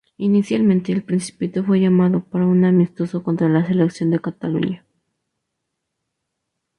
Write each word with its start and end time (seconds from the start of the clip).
Inicialmente, 0.17 0.91
el 0.91 1.03
"principito" 1.03 1.63
fue 1.63 1.79
llamado 1.79 2.23
para 2.23 2.47
un 2.47 2.65
amistoso 2.65 3.21
contra 3.21 3.47
la 3.49 3.63
Selección 3.67 4.09
de 4.09 4.17
Cataluña. 4.19 4.83